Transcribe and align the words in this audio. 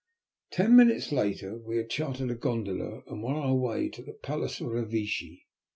Ten 0.49 0.75
minutes 0.75 1.11
later 1.11 1.59
we 1.59 1.77
had 1.77 1.91
chartered 1.91 2.31
a 2.31 2.35
gondola 2.35 3.03
and 3.05 3.21
were 3.21 3.35
on 3.35 3.47
our 3.47 3.53
way 3.53 3.87
to 3.89 4.01
the 4.01 4.13
Palace 4.13 4.59
Revecce. 4.59 5.43